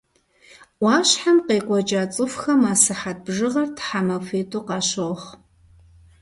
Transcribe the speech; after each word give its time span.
Ӏуащхьэм 0.79 1.37
къекӀуэкӀа 1.45 2.01
цӀыхухэм 2.13 2.61
а 2.71 2.73
сыхьэт 2.83 3.17
бжыгъэр 3.25 3.67
тхьэмахуитӀу 3.77 4.65
къащохъу. 4.67 5.33